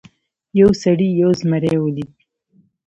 یو 0.59 0.69
سړي 0.83 1.09
یو 1.21 1.31
زمری 1.39 1.75
ولید. 1.79 2.11